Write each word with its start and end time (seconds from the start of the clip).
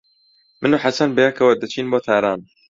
من 0.61 0.71
و 0.75 0.81
حەسەن 0.83 1.09
بەیەکەوە 1.17 1.53
دەچین 1.61 1.87
بۆ 1.91 1.99
تاران. 2.05 2.39